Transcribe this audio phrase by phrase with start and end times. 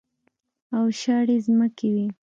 [0.77, 2.07] او شاړې ځمکې وې.